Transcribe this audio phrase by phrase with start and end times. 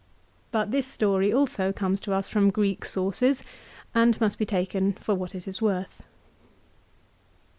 [0.51, 3.43] But this story also comes to us from Greek sources
[3.93, 6.01] and must be taken for what it is worth.